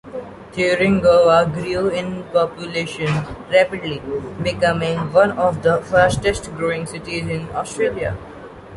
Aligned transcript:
Thuringowa 0.53 1.53
grew 1.53 1.87
in 1.89 2.23
population 2.33 3.23
rapidly, 3.53 3.99
becoming 4.41 4.97
one 5.13 5.37
of 5.37 5.61
the 5.61 5.79
fastest 5.83 6.45
growing 6.55 6.87
cities 6.87 7.27
in 7.27 7.47
Australia. 7.53 8.17